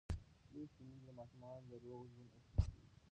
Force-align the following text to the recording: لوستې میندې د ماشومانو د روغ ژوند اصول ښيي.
لوستې 0.53 0.81
میندې 0.87 1.03
د 1.07 1.09
ماشومانو 1.19 1.65
د 1.69 1.73
روغ 1.83 2.01
ژوند 2.13 2.31
اصول 2.37 2.65
ښيي. 2.71 2.83